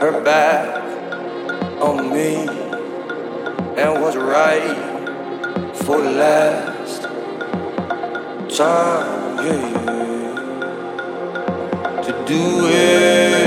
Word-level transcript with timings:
her 0.00 0.20
back 0.22 0.84
on 1.82 2.12
me 2.12 2.46
and 3.76 4.00
was 4.00 4.16
right 4.16 5.74
for 5.74 6.00
the 6.00 6.10
last 6.10 7.02
time 8.56 9.44
yeah, 9.44 10.42
to 12.02 12.12
do 12.26 12.66
it. 12.68 13.37